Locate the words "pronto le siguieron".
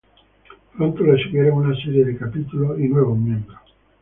0.75-1.59